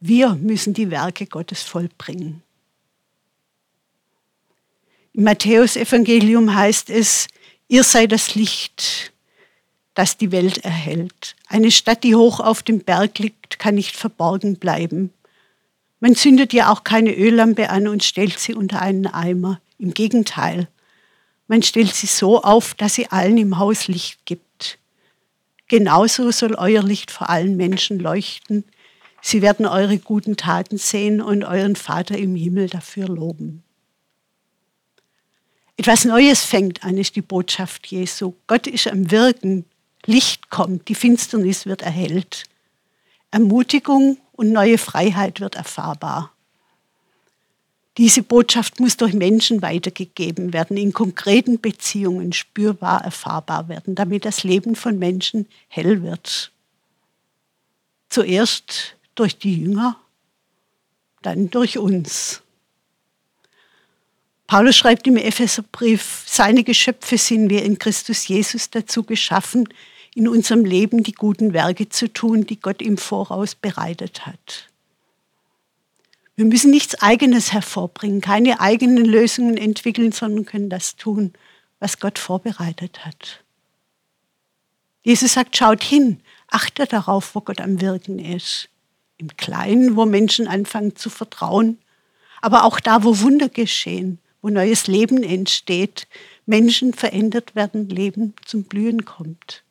Wir 0.00 0.34
müssen 0.34 0.72
die 0.72 0.90
Werke 0.90 1.26
Gottes 1.26 1.62
vollbringen. 1.62 2.42
Im 5.12 5.24
Matthäusevangelium 5.24 6.54
heißt 6.54 6.88
es, 6.88 7.26
ihr 7.68 7.84
seid 7.84 8.12
das 8.12 8.34
Licht 8.34 9.12
das 9.96 10.18
die 10.18 10.30
Welt 10.30 10.58
erhält. 10.58 11.34
Eine 11.48 11.70
Stadt, 11.72 12.04
die 12.04 12.14
hoch 12.14 12.38
auf 12.38 12.62
dem 12.62 12.80
Berg 12.80 13.18
liegt, 13.18 13.58
kann 13.58 13.74
nicht 13.74 13.96
verborgen 13.96 14.56
bleiben. 14.56 15.12
Man 16.00 16.14
zündet 16.14 16.52
ja 16.52 16.70
auch 16.70 16.84
keine 16.84 17.16
Öllampe 17.16 17.70
an 17.70 17.88
und 17.88 18.04
stellt 18.04 18.38
sie 18.38 18.54
unter 18.54 18.82
einen 18.82 19.06
Eimer. 19.06 19.60
Im 19.78 19.94
Gegenteil, 19.94 20.68
man 21.48 21.62
stellt 21.62 21.94
sie 21.94 22.06
so 22.06 22.42
auf, 22.42 22.74
dass 22.74 22.94
sie 22.94 23.08
allen 23.10 23.38
im 23.38 23.58
Haus 23.58 23.88
Licht 23.88 24.24
gibt. 24.26 24.78
Genauso 25.68 26.30
soll 26.30 26.54
euer 26.54 26.82
Licht 26.82 27.10
vor 27.10 27.30
allen 27.30 27.56
Menschen 27.56 27.98
leuchten. 27.98 28.64
Sie 29.22 29.42
werden 29.42 29.66
eure 29.66 29.98
guten 29.98 30.36
Taten 30.36 30.76
sehen 30.76 31.22
und 31.22 31.42
euren 31.42 31.74
Vater 31.74 32.18
im 32.18 32.36
Himmel 32.36 32.68
dafür 32.68 33.08
loben. 33.08 33.62
Etwas 35.76 36.04
Neues 36.04 36.42
fängt 36.42 36.84
an, 36.84 36.96
ist 36.96 37.16
die 37.16 37.22
Botschaft 37.22 37.86
Jesu. 37.88 38.34
Gott 38.46 38.66
ist 38.66 38.86
am 38.86 39.10
Wirken 39.10 39.64
Licht 40.06 40.50
kommt, 40.50 40.88
die 40.88 40.94
Finsternis 40.94 41.66
wird 41.66 41.82
erhellt. 41.82 42.44
Ermutigung 43.32 44.18
und 44.32 44.52
neue 44.52 44.78
Freiheit 44.78 45.40
wird 45.40 45.56
erfahrbar. 45.56 46.32
Diese 47.98 48.22
Botschaft 48.22 48.78
muss 48.78 48.96
durch 48.96 49.14
Menschen 49.14 49.62
weitergegeben 49.62 50.52
werden, 50.52 50.76
in 50.76 50.92
konkreten 50.92 51.60
Beziehungen 51.60 52.32
spürbar 52.32 53.02
erfahrbar 53.02 53.68
werden, 53.68 53.94
damit 53.94 54.24
das 54.24 54.44
Leben 54.44 54.76
von 54.76 54.98
Menschen 54.98 55.46
hell 55.68 56.02
wird. 56.02 56.52
Zuerst 58.08 58.96
durch 59.14 59.38
die 59.38 59.62
Jünger, 59.62 59.98
dann 61.22 61.50
durch 61.50 61.78
uns. 61.78 62.42
Paulus 64.46 64.76
schreibt 64.76 65.06
im 65.06 65.16
Epheserbrief, 65.16 66.22
seine 66.26 66.62
Geschöpfe 66.62 67.18
sind 67.18 67.50
wir 67.50 67.64
in 67.64 67.78
Christus 67.78 68.28
Jesus 68.28 68.70
dazu 68.70 69.02
geschaffen, 69.02 69.68
in 70.14 70.28
unserem 70.28 70.64
Leben 70.64 71.02
die 71.02 71.12
guten 71.12 71.52
Werke 71.52 71.88
zu 71.88 72.12
tun, 72.12 72.46
die 72.46 72.60
Gott 72.60 72.80
im 72.80 72.96
Voraus 72.96 73.54
bereitet 73.54 74.24
hat. 74.26 74.68
Wir 76.36 76.44
müssen 76.44 76.70
nichts 76.70 76.94
Eigenes 77.02 77.52
hervorbringen, 77.52 78.20
keine 78.20 78.60
eigenen 78.60 79.04
Lösungen 79.04 79.56
entwickeln, 79.56 80.12
sondern 80.12 80.44
können 80.44 80.70
das 80.70 80.96
tun, 80.96 81.32
was 81.80 81.98
Gott 81.98 82.18
vorbereitet 82.18 83.04
hat. 83.04 83.42
Jesus 85.02 85.32
sagt, 85.32 85.56
schaut 85.56 85.82
hin, 85.82 86.20
achtet 86.48 86.92
darauf, 86.92 87.34
wo 87.34 87.40
Gott 87.40 87.60
am 87.60 87.80
Wirken 87.80 88.18
ist. 88.18 88.68
Im 89.18 89.36
Kleinen, 89.36 89.96
wo 89.96 90.04
Menschen 90.04 90.46
anfangen 90.46 90.94
zu 90.94 91.10
vertrauen, 91.10 91.78
aber 92.42 92.64
auch 92.64 92.80
da, 92.80 93.02
wo 93.02 93.20
Wunder 93.20 93.48
geschehen, 93.48 94.18
wo 94.46 94.50
neues 94.50 94.86
Leben 94.86 95.24
entsteht, 95.24 96.06
Menschen 96.46 96.94
verändert 96.94 97.56
werden, 97.56 97.88
Leben 97.88 98.32
zum 98.44 98.62
Blühen 98.62 99.04
kommt. 99.04 99.64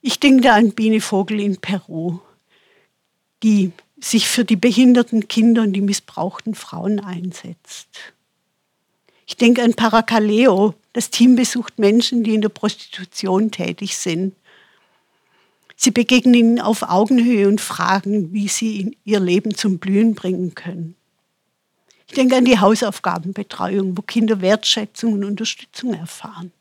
Ich 0.00 0.20
denke 0.20 0.42
da 0.42 0.54
an 0.54 0.70
Biene 0.70 1.00
Vogel 1.00 1.40
in 1.40 1.56
Peru, 1.56 2.20
die 3.42 3.72
sich 3.98 4.28
für 4.28 4.44
die 4.44 4.54
behinderten 4.54 5.26
Kinder 5.26 5.62
und 5.62 5.72
die 5.72 5.80
missbrauchten 5.80 6.54
Frauen 6.54 7.00
einsetzt. 7.00 7.88
Ich 9.26 9.36
denke 9.36 9.64
an 9.64 9.74
Paracaleo. 9.74 10.74
Das 10.92 11.10
Team 11.10 11.34
besucht 11.34 11.80
Menschen, 11.80 12.22
die 12.22 12.34
in 12.36 12.42
der 12.42 12.48
Prostitution 12.48 13.50
tätig 13.50 13.96
sind. 13.96 14.36
Sie 15.74 15.90
begegnen 15.90 16.34
ihnen 16.34 16.60
auf 16.60 16.82
Augenhöhe 16.82 17.48
und 17.48 17.60
fragen, 17.60 18.32
wie 18.32 18.46
sie 18.46 18.96
ihr 19.04 19.18
Leben 19.18 19.56
zum 19.56 19.80
Blühen 19.80 20.14
bringen 20.14 20.54
können. 20.54 20.94
Ich 22.06 22.14
denke 22.14 22.36
an 22.36 22.44
die 22.44 22.58
Hausaufgabenbetreuung, 22.58 23.96
wo 23.96 24.02
Kinder 24.02 24.40
Wertschätzung 24.40 25.14
und 25.14 25.24
Unterstützung 25.24 25.94
erfahren. 25.94 26.52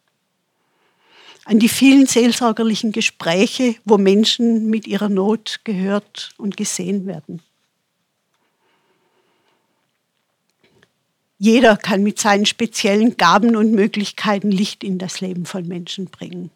An 1.46 1.60
die 1.60 1.70
vielen 1.70 2.06
seelsorgerlichen 2.06 2.94
Gespräche, 2.94 3.76
wo 3.84 3.98
Menschen 3.98 4.70
mit 4.70 4.88
ihrer 4.88 5.10
Not 5.10 5.60
gehört 5.66 6.32
und 6.38 6.56
gesehen 6.56 7.06
werden. 7.06 7.42
Jeder 11.38 11.76
kann 11.76 12.04
mit 12.04 12.20
seinen 12.20 12.46
speziellen 12.46 13.18
Gaben 13.18 13.58
und 13.58 13.74
Möglichkeiten 13.74 14.50
Licht 14.50 14.82
in 14.82 14.98
das 14.98 15.20
Leben 15.20 15.46
von 15.46 15.68
Menschen 15.68 16.06
bringen. 16.06 16.52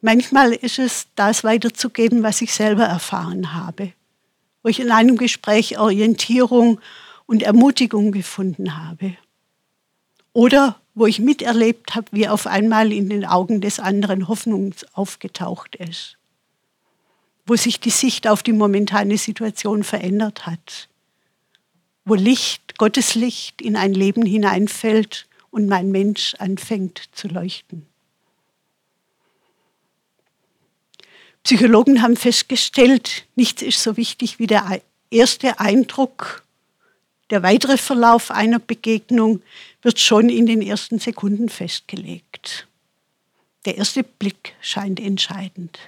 Manchmal 0.00 0.52
ist 0.52 0.78
es, 0.78 1.08
das 1.16 1.42
weiterzugeben, 1.42 2.22
was 2.22 2.40
ich 2.40 2.54
selber 2.54 2.84
erfahren 2.84 3.52
habe, 3.52 3.92
wo 4.62 4.68
ich 4.68 4.78
in 4.78 4.92
einem 4.92 5.16
Gespräch 5.16 5.78
Orientierung 5.78 6.80
und 7.26 7.42
Ermutigung 7.42 8.12
gefunden 8.12 8.76
habe. 8.76 9.16
Oder 10.32 10.80
wo 10.94 11.06
ich 11.06 11.18
miterlebt 11.18 11.94
habe, 11.94 12.06
wie 12.12 12.28
auf 12.28 12.46
einmal 12.46 12.92
in 12.92 13.08
den 13.08 13.24
Augen 13.24 13.60
des 13.60 13.80
anderen 13.80 14.28
Hoffnung 14.28 14.74
aufgetaucht 14.92 15.76
ist. 15.76 16.18
Wo 17.46 17.56
sich 17.56 17.80
die 17.80 17.90
Sicht 17.90 18.28
auf 18.28 18.42
die 18.42 18.52
momentane 18.52 19.18
Situation 19.18 19.84
verändert 19.84 20.46
hat. 20.46 20.88
Wo 22.04 22.14
Licht, 22.14 22.78
Gottes 22.78 23.14
Licht 23.14 23.62
in 23.62 23.76
ein 23.76 23.94
Leben 23.94 24.24
hineinfällt 24.24 25.26
und 25.50 25.68
mein 25.68 25.90
Mensch 25.90 26.34
anfängt 26.38 27.10
zu 27.12 27.28
leuchten. 27.28 27.86
Psychologen 31.44 32.02
haben 32.02 32.16
festgestellt, 32.16 33.26
nichts 33.34 33.62
ist 33.62 33.82
so 33.82 33.96
wichtig 33.96 34.38
wie 34.38 34.46
der 34.46 34.80
erste 35.10 35.58
Eindruck. 35.58 36.41
Der 37.32 37.42
weitere 37.42 37.78
Verlauf 37.78 38.30
einer 38.30 38.58
Begegnung 38.58 39.40
wird 39.80 39.98
schon 39.98 40.28
in 40.28 40.44
den 40.44 40.60
ersten 40.60 40.98
Sekunden 40.98 41.48
festgelegt. 41.48 42.68
Der 43.64 43.78
erste 43.78 44.02
Blick 44.02 44.54
scheint 44.60 45.00
entscheidend. 45.00 45.78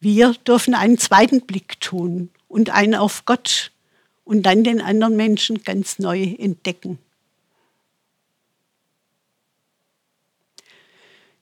Wir 0.00 0.32
dürfen 0.32 0.74
einen 0.74 0.96
zweiten 0.96 1.42
Blick 1.42 1.78
tun 1.80 2.30
und 2.48 2.70
einen 2.70 2.94
auf 2.94 3.26
Gott 3.26 3.72
und 4.24 4.44
dann 4.44 4.64
den 4.64 4.80
anderen 4.80 5.16
Menschen 5.16 5.64
ganz 5.64 5.98
neu 5.98 6.22
entdecken. 6.22 6.98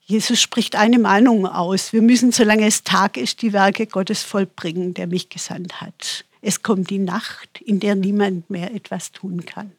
Jesus 0.02 0.40
spricht 0.40 0.74
eine 0.74 0.98
Meinung 0.98 1.46
aus. 1.46 1.92
Wir 1.92 2.02
müssen, 2.02 2.32
solange 2.32 2.66
es 2.66 2.82
Tag 2.82 3.16
ist, 3.16 3.42
die 3.42 3.52
Werke 3.52 3.86
Gottes 3.86 4.24
vollbringen, 4.24 4.94
der 4.94 5.06
mich 5.06 5.28
gesandt 5.28 5.80
hat. 5.80 6.24
Es 6.42 6.62
kommt 6.62 6.90
die 6.90 6.98
Nacht, 6.98 7.60
in 7.60 7.80
der 7.80 7.94
niemand 7.94 8.48
mehr 8.50 8.74
etwas 8.74 9.12
tun 9.12 9.44
kann. 9.44 9.72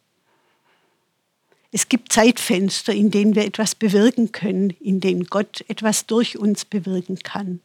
Es 1.71 1.87
gibt 1.87 2.11
Zeitfenster, 2.11 2.93
in 2.93 3.11
denen 3.11 3.33
wir 3.33 3.45
etwas 3.45 3.75
bewirken 3.75 4.31
können, 4.31 4.71
in 4.81 4.99
denen 4.99 5.25
Gott 5.25 5.63
etwas 5.69 6.05
durch 6.05 6.37
uns 6.37 6.65
bewirken 6.65 7.19
kann. 7.19 7.61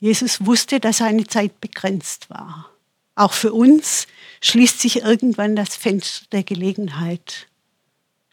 Jesus 0.00 0.44
wusste, 0.44 0.80
dass 0.80 0.98
seine 0.98 1.26
Zeit 1.26 1.60
begrenzt 1.60 2.28
war. 2.28 2.70
Auch 3.14 3.32
für 3.32 3.52
uns 3.52 4.06
schließt 4.42 4.80
sich 4.80 5.02
irgendwann 5.02 5.56
das 5.56 5.74
Fenster 5.74 6.26
der 6.32 6.42
Gelegenheit. 6.42 7.46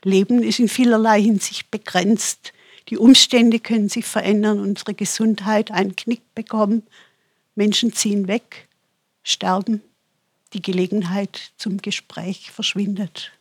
Leben 0.04 0.44
ist 0.44 0.60
in 0.60 0.68
vielerlei 0.68 1.22
Hinsicht 1.22 1.72
begrenzt. 1.72 2.52
Die 2.90 2.98
Umstände 2.98 3.60
können 3.60 3.88
sich 3.88 4.06
verändern, 4.06 4.60
unsere 4.60 4.94
Gesundheit 4.94 5.72
einen 5.72 5.96
Knick 5.96 6.22
bekommen, 6.36 6.84
Menschen 7.56 7.94
ziehen 7.94 8.28
weg, 8.28 8.68
sterben, 9.24 9.82
die 10.54 10.62
Gelegenheit 10.62 11.52
zum 11.58 11.78
Gespräch 11.78 12.52
verschwindet. 12.52 13.32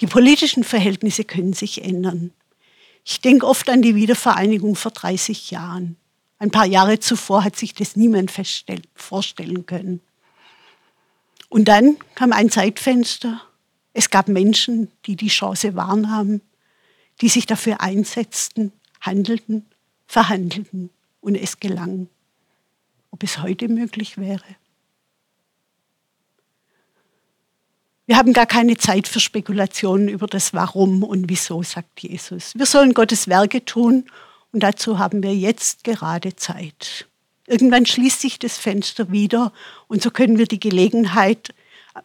Die 0.00 0.06
politischen 0.06 0.64
Verhältnisse 0.64 1.24
können 1.24 1.52
sich 1.52 1.84
ändern. 1.84 2.32
Ich 3.04 3.20
denke 3.20 3.46
oft 3.46 3.68
an 3.68 3.82
die 3.82 3.94
Wiedervereinigung 3.94 4.76
vor 4.76 4.90
30 4.92 5.50
Jahren. 5.50 5.96
Ein 6.38 6.50
paar 6.50 6.66
Jahre 6.66 6.98
zuvor 6.98 7.44
hat 7.44 7.56
sich 7.56 7.74
das 7.74 7.96
niemand 7.96 8.32
vorstellen 8.94 9.66
können. 9.66 10.00
Und 11.48 11.66
dann 11.66 11.96
kam 12.14 12.32
ein 12.32 12.50
Zeitfenster 12.50 13.40
es 13.94 14.10
gab 14.10 14.28
Menschen, 14.28 14.90
die 15.06 15.16
die 15.16 15.28
Chance 15.28 15.74
wahrnahmen, 15.74 16.40
die 17.20 17.28
sich 17.28 17.46
dafür 17.46 17.80
einsetzten, 17.80 18.72
handelten, 19.00 19.66
verhandelten 20.06 20.90
und 21.22 21.34
es 21.36 21.58
gelang. 21.58 22.08
Ob 23.10 23.22
es 23.22 23.40
heute 23.40 23.68
möglich 23.68 24.18
wäre? 24.18 24.44
Wir 28.04 28.16
haben 28.16 28.32
gar 28.34 28.46
keine 28.46 28.76
Zeit 28.76 29.08
für 29.08 29.20
Spekulationen 29.20 30.08
über 30.08 30.26
das 30.26 30.52
Warum 30.52 31.02
und 31.02 31.30
Wieso, 31.30 31.62
sagt 31.62 32.00
Jesus. 32.00 32.52
Wir 32.54 32.66
sollen 32.66 32.92
Gottes 32.92 33.28
Werke 33.28 33.64
tun 33.64 34.04
und 34.52 34.62
dazu 34.62 34.98
haben 34.98 35.22
wir 35.22 35.34
jetzt 35.34 35.84
gerade 35.84 36.36
Zeit. 36.36 37.06
Irgendwann 37.46 37.86
schließt 37.86 38.20
sich 38.20 38.38
das 38.38 38.58
Fenster 38.58 39.10
wieder 39.10 39.52
und 39.86 40.02
so 40.02 40.10
können 40.10 40.36
wir 40.36 40.46
die 40.46 40.60
Gelegenheit 40.60 41.54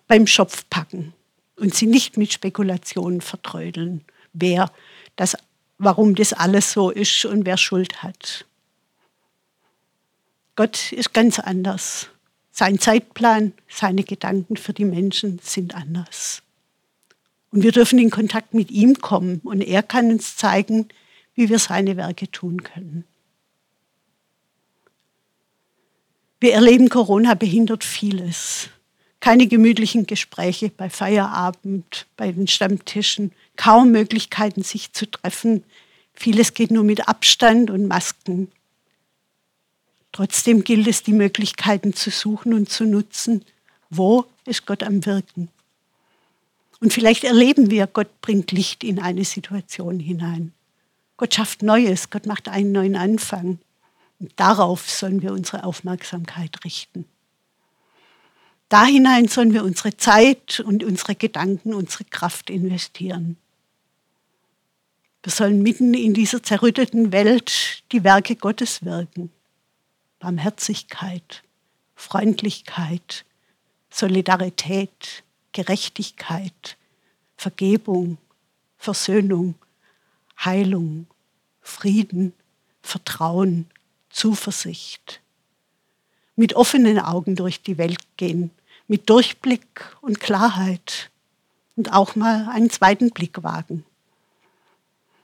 beim 0.08 0.28
Schopf 0.28 0.66
packen 0.70 1.14
und 1.58 1.74
sie 1.74 1.88
nicht 1.88 2.16
mit 2.16 2.32
Spekulationen 2.32 3.22
vertrödeln, 3.22 4.06
wer 4.34 4.72
das, 5.16 5.36
warum 5.78 6.16
das 6.16 6.32
alles 6.32 6.72
so 6.72 6.92
ist 6.92 7.26
und 7.26 7.46
wer 7.46 7.58
Schuld 7.58 8.04
hat. 8.04 8.46
Gott 10.58 10.92
ist 10.92 11.14
ganz 11.14 11.40
anders. 11.40 12.10
Sein 12.52 12.80
Zeitplan, 12.80 13.54
seine 13.70 14.04
Gedanken 14.04 14.58
für 14.58 14.74
die 14.74 14.84
Menschen 14.84 15.40
sind 15.42 15.74
anders. 15.74 16.44
Und 17.52 17.64
wir 17.64 17.72
dürfen 17.72 17.98
in 17.98 18.10
Kontakt 18.10 18.54
mit 18.54 18.70
ihm 18.70 19.00
kommen 19.00 19.40
und 19.46 19.62
er 19.62 19.84
kann 19.84 20.12
uns 20.12 20.36
zeigen, 20.36 20.90
wie 21.34 21.48
wir 21.48 21.60
seine 21.60 21.96
Werke 21.96 22.30
tun 22.30 22.64
können. 22.64 23.06
Wir 26.42 26.54
erleben, 26.54 26.90
Corona 26.90 27.34
behindert 27.34 27.86
vieles 27.86 28.70
keine 29.20 29.48
gemütlichen 29.48 30.06
Gespräche 30.06 30.70
bei 30.70 30.90
Feierabend, 30.90 32.06
bei 32.16 32.32
den 32.32 32.48
Stammtischen, 32.48 33.32
kaum 33.56 33.92
Möglichkeiten, 33.92 34.64
sich 34.64 34.94
zu 34.94 35.10
treffen. 35.10 35.64
Vieles 36.14 36.54
geht 36.54 36.72
nur 36.72 36.84
mit 36.84 37.08
Abstand 37.08 37.70
und 37.70 37.88
Masken. 37.88 38.52
Trotzdem 40.18 40.64
gilt 40.64 40.88
es, 40.88 41.04
die 41.04 41.14
Möglichkeiten 41.14 41.94
zu 41.94 42.10
suchen 42.10 42.56
und 42.56 42.72
zu 42.72 42.86
nutzen. 42.86 43.46
Wo 43.92 44.26
ist 44.46 44.66
Gott 44.66 44.82
am 44.82 45.06
Wirken? 45.06 45.50
Und 46.80 46.92
vielleicht 46.92 47.24
erleben 47.24 47.70
wir, 47.70 47.86
Gott 47.86 48.20
bringt 48.22 48.52
Licht 48.52 48.84
in 48.84 48.98
eine 48.98 49.24
Situation 49.24 50.00
hinein. 50.00 50.54
Gott 51.18 51.36
schafft 51.36 51.62
Neues, 51.62 52.10
Gott 52.10 52.26
macht 52.26 52.48
einen 52.48 52.72
neuen 52.72 52.96
Anfang. 52.96 53.60
Und 54.18 54.32
darauf 54.38 54.90
sollen 54.90 55.22
wir 55.22 55.34
unsere 55.34 55.64
Aufmerksamkeit 55.64 56.66
richten. 56.66 57.06
Da 58.70 58.86
hinein 58.86 59.28
sollen 59.28 59.54
wir 59.54 59.64
unsere 59.64 59.98
Zeit 59.98 60.62
und 60.62 60.84
unsere 60.84 61.14
Gedanken, 61.14 61.76
unsere 61.76 62.06
Kraft 62.06 62.50
investieren. 62.50 63.38
Wir 65.22 65.32
sollen 65.32 65.62
mitten 65.62 65.94
in 65.94 66.16
dieser 66.16 66.42
zerrütteten 66.42 67.12
Welt 67.12 67.84
die 67.92 68.04
Werke 68.04 68.36
Gottes 68.36 68.84
wirken. 68.84 69.32
Barmherzigkeit, 70.28 71.42
Freundlichkeit, 71.96 73.24
Solidarität, 73.90 75.24
Gerechtigkeit, 75.54 76.76
Vergebung, 77.38 78.18
Versöhnung, 78.78 79.56
Heilung, 80.44 81.08
Frieden, 81.62 82.34
Vertrauen, 82.82 83.68
Zuversicht. 84.10 85.22
Mit 86.36 86.56
offenen 86.58 87.00
Augen 87.00 87.38
durch 87.38 87.62
die 87.62 87.78
Welt 87.78 88.18
gehen 88.18 88.52
mit 88.90 89.10
Durchblick 89.10 89.96
und 90.02 90.20
Klarheit 90.20 91.10
und 91.78 91.94
auch 91.94 92.18
mal 92.18 92.50
einen 92.50 92.70
zweiten 92.70 93.12
Blick 93.12 93.44
wagen. 93.44 93.86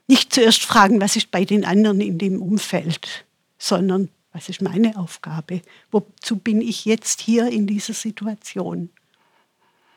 Nicht 0.06 0.32
zuerst 0.32 0.62
fragen, 0.62 0.98
was 1.02 1.14
ist 1.14 1.30
bei 1.30 1.44
den 1.44 1.66
anderen 1.66 2.00
in 2.00 2.16
dem 2.16 2.40
Umfeld, 2.40 3.26
sondern 3.58 4.08
was 4.34 4.48
ist 4.48 4.60
meine 4.60 4.98
Aufgabe? 4.98 5.62
Wozu 5.92 6.36
bin 6.36 6.60
ich 6.60 6.84
jetzt 6.84 7.20
hier 7.20 7.48
in 7.48 7.68
dieser 7.68 7.94
Situation? 7.94 8.90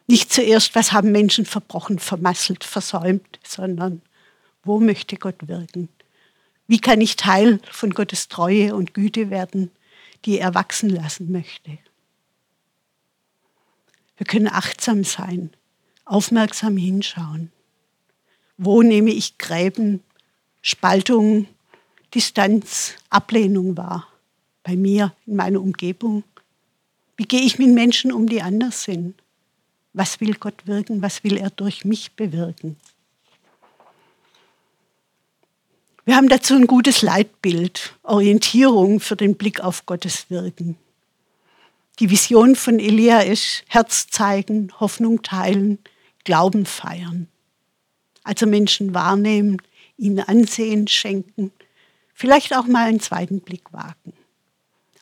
Nicht 0.05 0.31
zuerst, 0.31 0.75
was 0.75 0.91
haben 0.91 1.11
Menschen 1.11 1.45
verbrochen, 1.45 1.97
vermasselt, 1.97 2.63
versäumt, 2.63 3.39
sondern 3.43 4.01
wo 4.63 4.79
möchte 4.79 5.17
Gott 5.17 5.47
wirken? 5.47 5.89
Wie 6.67 6.79
kann 6.79 7.01
ich 7.01 7.15
Teil 7.15 7.59
von 7.71 7.89
Gottes 7.91 8.27
Treue 8.27 8.75
und 8.75 8.93
Güte 8.93 9.31
werden, 9.31 9.71
die 10.23 10.37
er 10.37 10.53
wachsen 10.53 10.89
lassen 10.89 11.31
möchte? 11.31 11.79
Wir 14.17 14.27
können 14.27 14.47
achtsam 14.47 15.03
sein, 15.03 15.49
aufmerksam 16.05 16.77
hinschauen. 16.77 17.51
Wo 18.57 18.83
nehme 18.83 19.11
ich 19.11 19.39
Gräben, 19.39 20.03
Spaltung, 20.61 21.47
Distanz, 22.13 22.93
Ablehnung 23.09 23.77
wahr? 23.77 24.07
Bei 24.67 24.75
mir, 24.75 25.13
in 25.25 25.37
meiner 25.37 25.61
Umgebung, 25.61 26.25
Wie 27.15 27.23
gehe 27.23 27.39
ich 27.39 27.57
mit 27.57 27.69
Menschen 27.69 28.11
um, 28.11 28.27
die 28.27 28.41
anders 28.41 28.83
sind? 28.83 29.15
Was 29.93 30.19
will 30.19 30.33
Gott 30.33 30.67
wirken? 30.67 31.01
Was 31.01 31.23
will 31.23 31.37
er 31.37 31.49
durch 31.51 31.85
mich 31.85 32.11
bewirken? 32.11 32.75
Wir 36.03 36.17
haben 36.17 36.27
dazu 36.27 36.53
ein 36.53 36.67
gutes 36.67 37.01
Leitbild, 37.01 37.95
Orientierung 38.03 38.99
für 38.99 39.15
den 39.15 39.35
Blick 39.35 39.61
auf 39.61 39.85
Gottes 39.85 40.29
Wirken. 40.29 40.75
Die 41.99 42.09
Vision 42.09 42.57
von 42.57 42.77
Elia 42.77 43.21
ist 43.21 43.63
Herz 43.69 44.07
zeigen, 44.07 44.73
Hoffnung 44.81 45.23
teilen, 45.23 45.79
Glauben 46.25 46.65
feiern. 46.65 47.29
Also 48.23 48.45
Menschen 48.45 48.93
wahrnehmen, 48.93 49.61
ihnen 49.97 50.19
Ansehen 50.19 50.89
schenken, 50.89 51.53
vielleicht 52.13 52.53
auch 52.53 52.67
mal 52.67 52.87
einen 52.87 52.99
zweiten 52.99 53.39
Blick 53.39 53.71
wagen. 53.71 54.11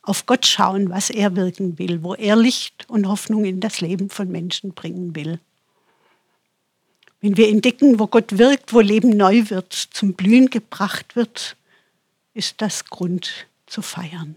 Auf 0.05 0.27
Gott 0.27 0.45
schauen, 0.45 0.89
was 0.91 1.09
er 1.09 1.35
wirken 1.35 1.79
will, 1.79 2.03
wo 2.03 2.13
er 2.13 2.35
Licht 2.35 2.87
und 2.89 3.07
Hoffnung 3.07 3.43
in 3.43 3.59
das 3.59 3.81
Leben 3.81 4.11
von 4.11 4.31
Menschen 4.31 4.73
bringen 4.73 5.15
will. 5.15 5.39
Wenn 7.21 7.37
wir 7.37 7.49
entdecken, 7.49 7.97
wo 7.97 8.05
Gott 8.05 8.37
wirkt, 8.37 8.71
wo 8.71 8.81
Leben 8.81 9.09
neu 9.09 9.49
wird, 9.49 9.73
zum 9.73 10.13
Blühen 10.13 10.51
gebracht 10.51 11.15
wird, 11.15 11.57
ist 12.35 12.61
das 12.61 12.85
Grund 12.85 13.47
zu 13.65 13.81
feiern. 13.81 14.35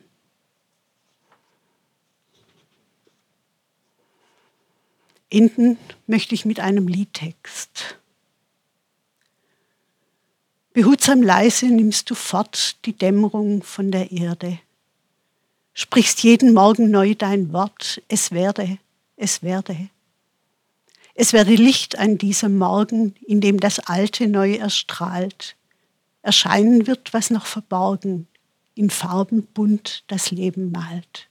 Enden 5.29 5.77
möchte 6.07 6.35
ich 6.35 6.47
mit 6.47 6.61
einem 6.61 6.89
Liedtext. 6.89 7.99
Behutsam 10.73 11.23
leise 11.23 11.67
nimmst 11.67 12.09
du 12.09 12.15
fort 12.15 12.83
die 12.87 12.95
Dämmerung 12.95 13.63
von 13.63 13.91
der 13.91 14.11
Erde, 14.13 14.59
sprichst 15.79 16.25
jeden 16.25 16.55
Morgen 16.55 16.91
neu 16.91 17.15
dein 17.15 17.53
Wort, 17.53 18.03
es 18.09 18.33
werde, 18.33 18.79
es 19.17 19.45
werde. 19.45 19.91
Es 21.15 21.33
werde 21.33 21.55
Licht 21.55 21.97
an 22.01 22.19
diesem 22.19 22.59
Morgen, 22.59 23.15
in 23.25 23.41
dem 23.41 23.61
das 23.61 23.79
Alte 23.79 24.27
neu 24.27 24.55
erstrahlt. 24.55 25.55
Erscheinen 26.23 26.89
wird, 26.89 27.15
was 27.15 27.31
noch 27.31 27.47
verborgen, 27.47 28.27
in 28.75 28.91
Farben 28.91 29.47
bunt 29.55 30.03
das 30.09 30.33
Leben 30.33 30.73
malt. 30.73 31.29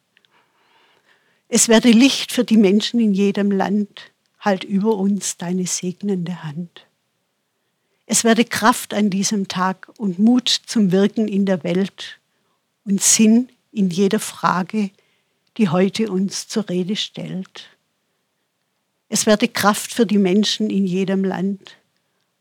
Es 1.49 1.67
werde 1.67 1.91
Licht 1.91 2.31
für 2.31 2.45
die 2.45 2.55
Menschen 2.55 3.01
in 3.01 3.13
jedem 3.13 3.51
Land, 3.51 4.11
halt 4.39 4.63
über 4.63 4.95
uns 4.95 5.35
deine 5.35 5.67
segnende 5.67 6.45
Hand. 6.45 6.85
Es 8.05 8.23
werde 8.23 8.45
Kraft 8.45 8.93
an 8.93 9.09
diesem 9.09 9.49
Tag 9.49 9.91
und 9.97 10.19
Mut 10.19 10.47
zum 10.47 10.93
Wirken 10.93 11.27
in 11.27 11.45
der 11.45 11.65
Welt 11.65 12.21
und 12.85 13.01
Sinn 13.01 13.49
in 13.77 13.89
jeder 13.89 14.19
Frage, 14.19 14.91
die 15.57 15.69
heute 15.69 16.11
uns 16.11 16.47
zur 16.47 16.67
Rede 16.67 16.95
stellt. 16.95 17.69
Es 19.09 19.25
werde 19.25 19.47
Kraft 19.47 19.93
für 19.93 20.05
die 20.05 20.17
Menschen 20.17 20.69
in 20.69 20.85
jedem 20.85 21.23
Land, 21.23 21.77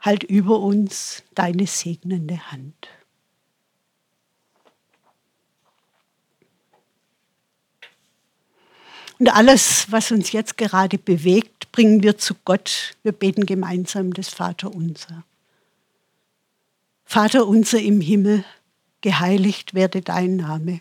halt 0.00 0.24
über 0.24 0.58
uns 0.60 1.22
deine 1.34 1.66
segnende 1.66 2.50
Hand. 2.50 2.88
Und 9.18 9.28
alles, 9.28 9.90
was 9.90 10.10
uns 10.10 10.32
jetzt 10.32 10.58
gerade 10.58 10.98
bewegt, 10.98 11.72
bringen 11.72 12.02
wir 12.02 12.18
zu 12.18 12.34
Gott. 12.44 12.96
Wir 13.02 13.12
beten 13.12 13.46
gemeinsam 13.46 14.12
das 14.12 14.28
Vaterunser. 14.28 15.24
Vater 17.04 17.46
unser 17.46 17.80
im 17.80 18.00
Himmel, 18.00 18.44
geheiligt 19.00 19.72
werde 19.72 20.02
dein 20.02 20.36
Name, 20.36 20.80